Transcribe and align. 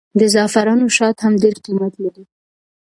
د 0.19 0.21
زعفرانو 0.33 0.87
شات 0.97 1.17
هم 1.23 1.33
ډېر 1.43 1.55
قیمت 1.65 1.93
لري. 2.03 2.23